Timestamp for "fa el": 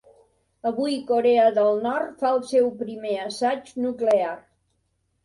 2.23-2.41